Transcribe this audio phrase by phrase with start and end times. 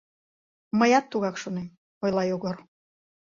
[0.79, 1.67] —Мыят тугак шонем,—
[2.03, 2.57] ойла Йогор.